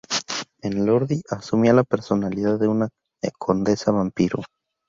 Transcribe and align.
En 0.63 0.87
Lordi, 0.87 1.21
asumía 1.29 1.73
la 1.73 1.83
personalidad 1.83 2.57
de 2.57 2.67
una 2.67 2.89
condesa 3.37 3.91
vampiro. 3.91 4.41